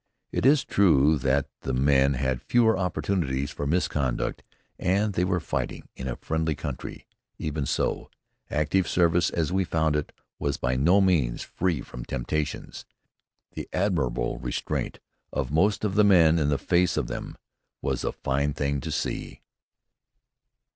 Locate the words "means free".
11.01-11.81